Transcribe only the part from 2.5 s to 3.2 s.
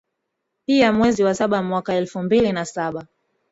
na saba